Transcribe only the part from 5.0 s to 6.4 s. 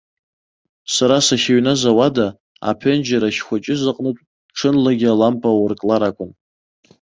алампа аурклар акәын.